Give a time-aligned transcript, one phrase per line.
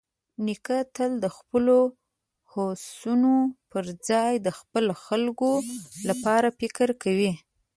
[0.45, 1.77] نیکه تل د خپلو
[2.51, 3.33] هوسونو
[3.71, 5.51] پرځای د خپلو خلکو
[6.09, 7.31] لپاره فکر کوي.